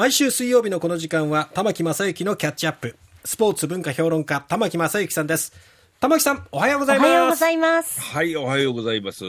[0.00, 2.96] 毎週水曜日のこの時間は玉木正幸のキャッチアップ。
[3.22, 5.52] スポーツ文化評論家玉木正幸さんです。
[6.00, 7.06] 玉木さんおはようございます。
[7.06, 8.00] おはようございます。
[8.00, 9.24] はい、おはようございます。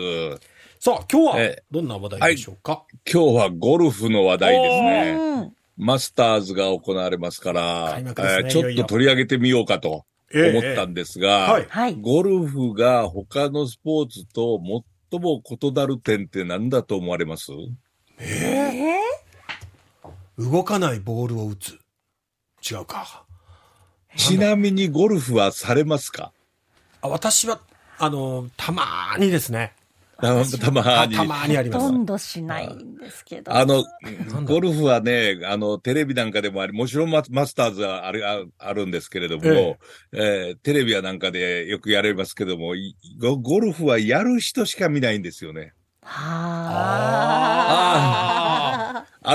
[0.80, 1.64] さあ今日はええ。
[1.72, 5.12] どんな話題でしょうか、今日はゴルフの話題ですね。
[5.12, 5.54] うん。
[5.76, 11.66] マスターズが行われますから、ねえーちょっと取り上げてみようかと思ったんですが、はい。
[11.68, 11.96] はい。
[11.96, 14.58] ゴルフが他のスポーツと
[15.12, 17.52] 最も異なる点って何だと思われます？
[18.20, 19.01] え
[20.42, 21.78] 動かないボールを打つ。
[22.70, 23.26] 違うか。
[24.18, 26.32] ちなみにゴルフはされますか？
[27.02, 27.60] あ私は
[28.00, 29.74] あのたまーにですね。
[30.20, 31.16] たたまに。
[31.16, 31.86] あたまーにあります。
[31.86, 33.56] ほとんどしないんですけど。
[33.56, 33.84] あの
[34.46, 39.78] ゴルフはね、あの、テレビなんかでもあり、もちろんママスターズはある、ああるんですけれども、え
[40.14, 40.52] え。
[40.54, 42.74] ーテレビはなんかでよくやれますけども、
[43.20, 45.74] ゴルフはやる人しか見ないんですよね。
[46.04, 46.22] は
[48.38, 48.41] あ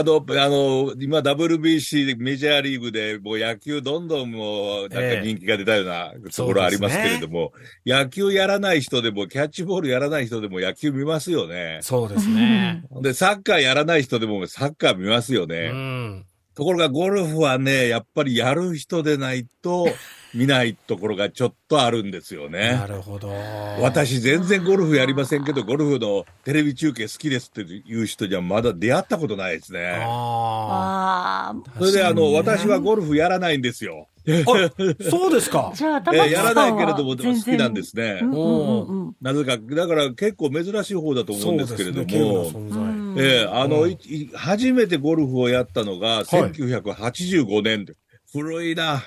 [0.03, 7.53] の、あの、今 WBC メジャーリーグでもう野球どんどんもうなんか人気が出たようなところありますけれども、
[7.87, 11.79] 野球やらない人でも、キャッチボールやらない人でも野球見ますよね。
[11.83, 15.71] そうですね で、サッカーやらない人でもサッカー見ますようね。
[15.71, 16.25] ん
[16.57, 19.89] ところがゴルフはね、やっぱりやる人でないと
[20.37, 22.87] 見ないところがちょっとあるんですよねな。
[22.87, 23.33] るほど
[23.81, 29.99] 私全然ゴルフやりませんけど、ゴルフのテレビ中継好きですっていう人にはまだ出会ったことないですね。
[30.05, 34.09] ああそれであの、私はゴルフやらないんですよ。
[34.29, 34.71] あ
[35.09, 35.75] そうですかあ。
[35.77, 38.25] じゃあ、えーやらないけれども全然好きなんですねう。
[38.27, 47.95] んうんうんうんなぜか、だから結構珍しい方だと思うんですけれどそうですねも、稀有な存在ええあの、うんいい初めてゴルフをやったのがい1985年で、
[48.33, 49.03] 古いな。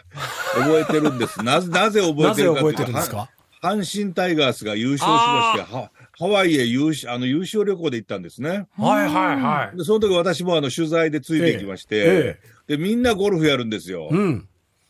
[0.53, 1.43] 覚えてるんです。
[1.43, 3.17] なぜ、なぜ覚えてるか覚えてというと、るんですか？
[3.17, 3.29] は
[3.61, 8.67] 阪神タイガースが優勝しまして、はハワイへ優勝、あの、優勝旅行で行ったんですね。
[8.77, 9.77] はいはいはい。
[9.77, 14.07] で、その時私もあの、取材でついていきまして、えで、みんなゴルフやるんですよ。
[14.11, 14.47] うん。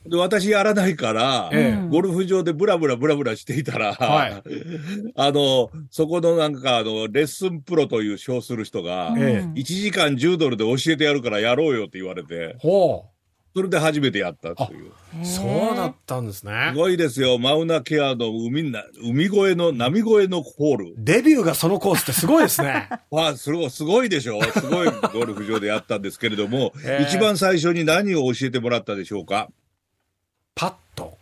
[0.08, 1.88] で、私やらないから、ええ。
[1.90, 4.44] ゴルフ場でブラブラブラブラしていたら、はい。
[5.16, 13.06] あの、そこのなんかあの、レッスンプロという称する人が、えうん1時間10ドルで教えてやるからやろうよって言われて、ほ
[13.56, 14.92] それで初めてやったという。
[15.22, 16.70] うそうだったんですね。
[16.72, 17.40] すごいですよ。
[17.40, 20.94] マウナケアの海な、海越えの、波越えのホール。
[20.98, 22.88] デビューがそのコースってすごいですね。
[23.10, 24.42] わ あ、すごい、すごいでしょ。
[24.44, 27.06] すごいゴルフ場でやったんですけれども、ええ。
[27.10, 29.50] 一番最初に何を教えてもらったでしょうか？
[30.54, 31.18] パッと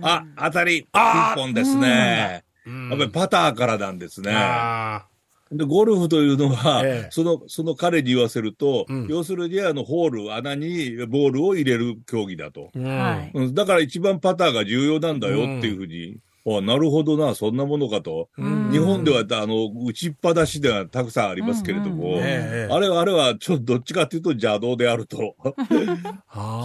[0.00, 2.44] あ、当たり、ピンポンですね。
[2.66, 2.88] うん。
[2.90, 4.32] やっぱりパターからなんですね。
[4.34, 5.04] あ
[5.52, 7.08] で、ゴルフというのは、ええ。
[7.10, 9.06] その、その彼に言わせると、うん。
[9.08, 12.70] 要するにあの、ホール、穴にボールを入れる競技だと。
[12.74, 13.54] ーうん。
[13.54, 18.28] だから一番パターが重要なんだよっていうふうに、あなるほどな、そんなものかと。
[18.36, 18.70] うん。
[18.72, 22.20] 日本では、あの、打ちっぱなしではたくさんありますけれども、あ
[22.80, 25.36] れは、あれは、ちょっとどっちかっていうと邪道であると。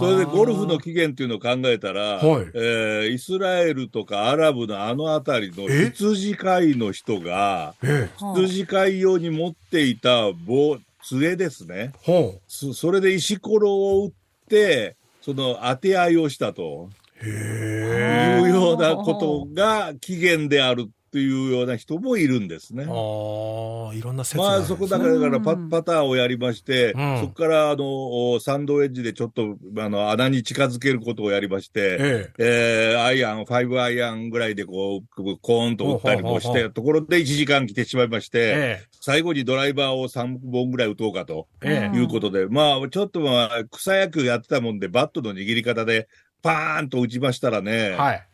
[0.00, 2.46] それでゴルフの起源っていうのを考えたら、はい。
[2.54, 5.90] えーイスラエルとかアラブのあの辺りのえ？
[5.90, 8.10] 羊飼いの人が、ええ。
[8.34, 11.92] 羊飼い用に持っていた棒、杖ですね。
[12.48, 14.12] それで石ころを打っ
[14.48, 16.90] て、その当て合いをしたと
[17.22, 22.84] へいうようなことが起源であるっていうような人もいるんですね。
[22.86, 25.68] ああいろんな説がまあそこだからだからパうん。
[25.70, 27.20] パターをやりまして、うん。
[27.20, 32.92] そこからあの、サンドウェッジでちょっとあの穴に近づけることをやりまして、ええ。
[32.92, 46.08] えーアイアン、5アイアンぐらいでこう、コーンと打ったりもしほうほうほて、ところで1時間来てしまいまして、え最後にドライバーを3本ぐらい打とうかとええいうことで、まあ、ちょっとまあ、草野球やってたもんで、バットの握り方で、
[46.42, 48.28] パーンと打ちましたらえね、はい。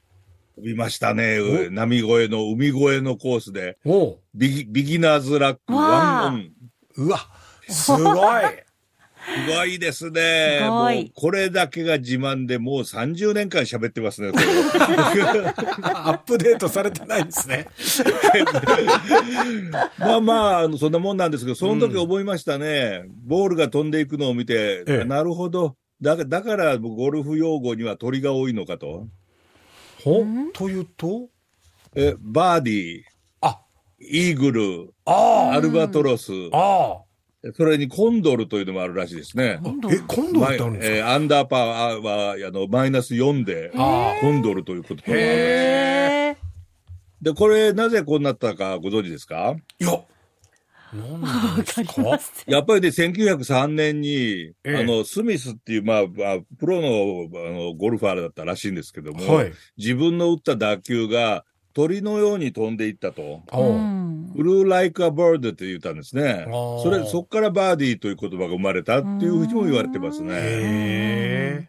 [0.57, 1.71] 飛びましたねお。
[1.71, 4.05] 波越えの、海越えのコースで、お。
[4.13, 6.53] うビギビギナーズラック、ワンオン。
[6.97, 7.19] うわ。
[7.69, 8.43] すごい。
[9.25, 10.59] すごいですね。
[10.61, 14.33] すもう、これだけが自慢で、もう30年間喋ってますね、
[15.83, 17.67] アップデートされてないんですね。
[19.99, 23.05] まあまあそんなもんなんですけど、その時思いましたね。
[23.25, 25.05] ボールが飛んでいくのを見て、ええ。
[25.05, 25.77] なるほど。
[26.03, 29.07] だだから、ゴルフ用語には鳥が多いのかと。
[30.03, 30.25] ほ？
[30.53, 31.29] というと？
[31.95, 33.03] え、バーディー、
[33.41, 33.61] あ。
[34.01, 39.61] イーグル、あアルバトロス、ああそれにコンドルというのもあるらしいですね。
[39.65, 40.97] あえ今度ってあるんですか？
[40.97, 45.25] えーアンダーパーは、あの、マイナス4で、あコンドルということがあるへ
[46.33, 46.37] へ
[47.23, 49.57] で、これ、なぜこうなったかご存知ですか？
[49.79, 49.93] いや
[52.47, 61.45] やっぱりね、1903年に、ええあの、スミスっていう、まあ、まあプロのあのゴルファーだったらしいんですけども、はい自分の打った打球が、
[61.75, 63.43] 鳥のように飛んでいったと。
[63.53, 64.33] おううん。
[64.37, 66.47] flew like a bird って言ったんですね。
[66.49, 70.33] それ、そこからバーディーという言葉が生まれたっていうふうにも言われてますね。
[70.35, 71.69] へ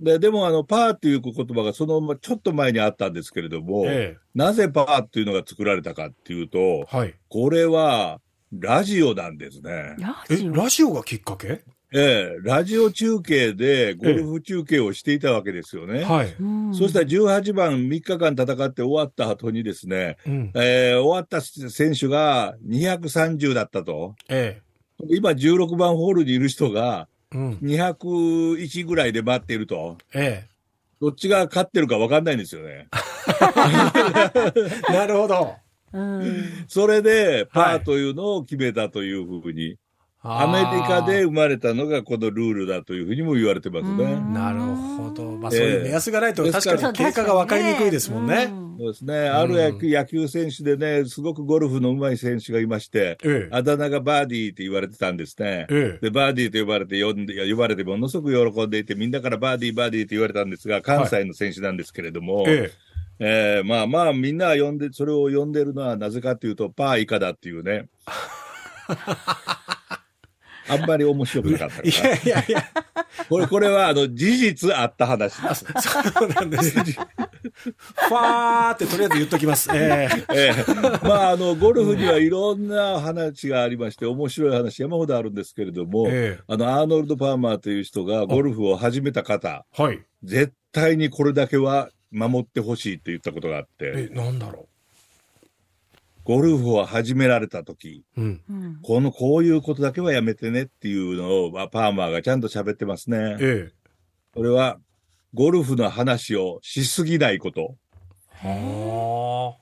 [0.00, 4.16] で、でもあの、パーっていう言葉がそのまちょっと前にあったんですけれども、え。
[4.16, 6.84] えなぜパーっていうのが作られたかっていうと、え。
[6.88, 7.14] はい。
[7.28, 8.20] これは、
[8.60, 9.96] ラジオなんですね。
[9.98, 10.52] え、ラジオ？
[10.54, 11.62] ラジオがきっかけ？
[11.96, 16.02] ええ、ラジオ中継でゴルフ中継をしていたわけですよね。
[16.02, 16.34] はい。
[16.40, 20.52] うんそしたら18番3日間戦って終わった後にですね、うん。
[20.56, 24.16] えー終わった選手が230だったと。
[24.28, 24.60] え
[25.08, 27.36] 今16番ホールにいる人がえ。
[27.36, 27.52] うん。
[27.62, 29.96] 201ぐらいで待っていると。
[30.12, 30.48] え
[31.00, 32.88] どっちが勝ってるか分かんないんですよね。
[34.88, 34.90] え。
[34.92, 35.54] なるほど。
[35.94, 36.64] うん。
[36.68, 39.78] それで、パはいーというのを決めたというふうに、
[40.26, 44.04] アアメリカで生まれたのがこのルールだというふうにも言われてますね。
[44.04, 45.32] うんなるほど。
[45.32, 48.48] まあ、ええそういう目安がないと、ですから確かに経過が分かりにくいですもんね。
[48.78, 49.28] そうですね。
[49.28, 53.54] ある野球野球選手でね、すごくゴルフの上手い選手がいまして、ええ。
[53.54, 55.66] あだ名がバーディーって言われてたんですね。
[55.68, 55.98] ええ。
[56.02, 62.72] で、バーディーと呼ばれて、呼んで、呼ばれてものすごく喜んでいて、みんなからバーディー、バーディーって言われたんですが、関西の選手なんですけれども、え
[63.18, 67.88] えーまあまあ、みんな呼んで、それを呼んでるのはなぜかというと、パー以下だっていうね。
[70.66, 72.08] あんまり面白くなかったかな。
[72.08, 72.64] やいやいや、
[73.28, 75.66] これ、これは、あの、事実あった話です。
[76.12, 76.70] そうなんです。
[76.80, 79.68] ファーってとりあえず言っときます。
[79.74, 80.34] ええ。
[80.34, 86.42] ええまあ、あの、ゴルフにはいろんな話がありまして、面白い話山ほどあるんですけれども、ええ。
[86.46, 90.02] あの、アーノルド・パーマーという人がゴルフを始めた方、はい。
[90.22, 94.68] 絶対にこれだけは守ってほしいと言ったことがあって、え、なんだろ
[96.24, 98.20] ゴルフを始められた時、う。
[98.20, 98.40] うん。
[98.48, 98.78] うん。
[98.82, 103.36] この、こういうことだけはやめてねっていうのを、まあパーマーがちゃんと喋ってますね。
[103.40, 103.72] ええ。
[104.34, 104.78] それは、
[105.34, 107.76] ゴルフの話をしすぎないこと。
[108.36, 109.56] は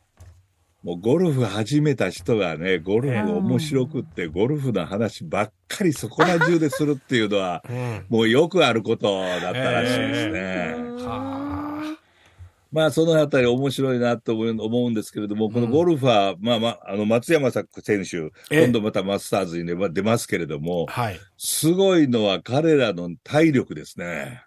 [0.84, 7.72] もうゴルフ始めた人がね、ゴルフ面白くって、ゴルフの話ばっかりそこら中でするっていうのは、あ。
[7.72, 8.06] うん。
[8.08, 10.75] もうよくあることだったらしいですね。
[11.05, 11.51] は
[12.72, 17.62] まあ、そのあたり面白いなと思う思うんですけれども、このゴルファー、まあまあ、あの、松山選
[18.04, 18.16] 手、
[18.50, 21.20] ええ今度またマスターズに出出ますけれどもあ。、はい。
[21.36, 24.42] すごいのは彼らの体力ですね。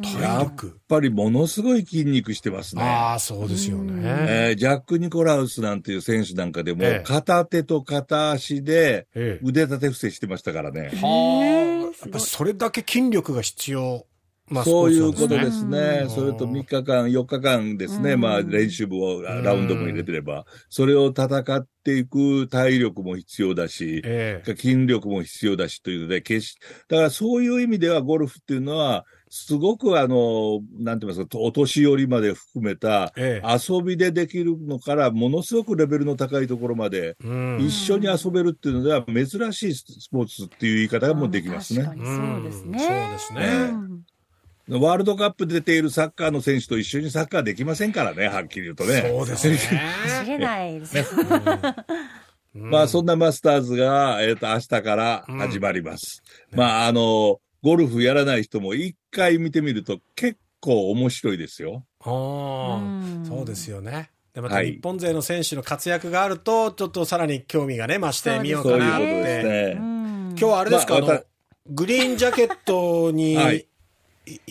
[0.00, 0.76] 体やっ力。
[0.88, 2.82] ぱりものすごい筋肉してますね。
[2.82, 4.00] ああ、そうですよね。
[4.04, 9.44] えージャック・ニコラウスなんていう選手なんかでも、ええ片手と片足でええ。
[9.44, 10.90] 腕立て伏せしてましたからね。
[11.02, 11.78] はあ。
[11.88, 14.06] やっぱりそれだけ筋力が必要
[14.50, 16.06] なスポそういうことですね。
[16.08, 18.12] それと3日間、4日間ですね。
[18.12, 24.56] うんまあ練習部をんラウンドも入れてれば、それを戦っていく体力も必要だし、ええ。
[24.56, 26.58] 筋力も必要だしというので、決し、
[26.88, 33.58] だからそういう意味ではゴルフっていうのは、すごくあの、なんて言いますか、お年寄りまで含めたええ。
[33.68, 41.84] 遊びでできるのから、ものすごくレベルの高いところまで、うん一緒に遊べるっていうのでは、珍しいスポーツっていう言い方がもうできますね。
[41.84, 42.70] 確かにそうですね。
[42.70, 43.40] うんそうですね
[43.72, 44.02] うん
[44.70, 49.02] ワールドカップ出ているサッカーの選手と一緒にサッカーできませんからね、はっきり言うとね。
[49.08, 49.58] そうですね。
[50.24, 51.06] 知れないですね。
[52.54, 56.22] う んまあ、そんなマスターズが、えっ、と、明日から始まります。
[56.52, 61.84] まあ、あの、ゴルフやらない人も一回見てみると結構面白いですよ。
[62.00, 64.10] ああうんそうですよね。
[64.32, 69.06] で、またはい日本勢の選手の活躍があると、ちょっとさらに興味がね、増してみようそういうかなって。
[69.06, 69.72] ことですね。
[69.72, 71.22] 今今日はあれですか、まあ
[71.70, 73.66] グリーンジャケットに、はいい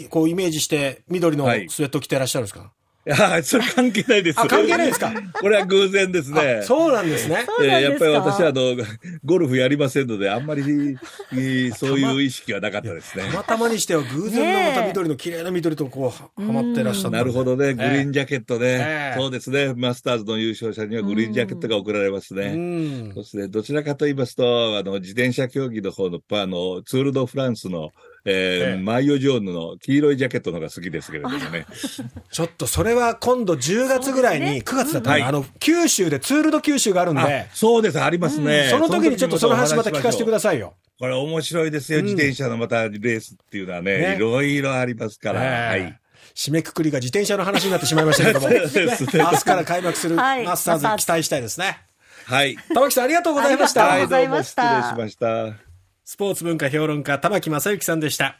[0.09, 2.71] こうイメージして緑のはいスウェット着てらっしゃるんですか、
[3.05, 4.39] いや、それ関係ないです。
[4.39, 5.13] あ、関係ないですか？
[5.39, 6.63] これは偶然ですねあ。
[6.63, 7.45] そうなんですね。
[7.61, 8.75] えーやっぱり私はあの、
[9.23, 13.37] ゴルフやりませんので、あんまり、えーそういう意識はなかったですねた。
[13.37, 16.01] またまにしては偶然のまた緑の綺麗な緑とこ
[16.37, 18.65] う、ははまってらっしゃったなるほどね、グリーンジャケットね。
[18.79, 22.51] ええそうですね、マスターズの優勝者にはグリーンジャケットが贈られますうね。
[22.55, 23.23] んそ。
[23.23, 27.91] して、どちらかと言いますと、あの、自転車競技の方の、あの、ツール・ド・フランスの、
[28.25, 31.65] えーええマイオ・ジョーヌの黄色いジャケットの方が好きですけれどもね。
[32.31, 38.67] ちょっとそれは今度10月ぐらいに、9月だったかな、はいあの、九州でツールド九州があるんあで、そうです、ありますね。
[38.69, 40.59] その時にちょっとその話また聞かせてください。
[40.59, 40.73] よ。
[40.99, 45.43] これ面白いですよ、うん自転車のまたレースっていうのはね、ねいろいろありますから。
[45.43, 45.99] ええはい。
[46.35, 51.79] 締めくくりが自転車の話になってしまいましたけども、 ね明日から開幕するはいマスターズに期待したいですね。
[52.25, 52.55] はい。
[52.73, 53.91] 玉木さんありがとうございました。
[53.91, 55.66] ありがとうございました失礼しました。
[56.09, 58.35] スポーツ文化評論家、玉木正幸さんでした。